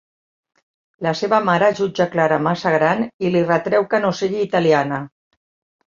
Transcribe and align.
La 1.07 1.11
seva 1.19 1.41
mare 1.51 1.67
jutja 1.81 2.09
Clara 2.17 2.41
massa 2.47 2.73
gran 2.79 3.07
i 3.29 3.35
li 3.37 3.47
retreu 3.55 3.89
que 3.95 4.05
no 4.07 4.15
sigui 4.25 4.45
italiana. 4.51 5.07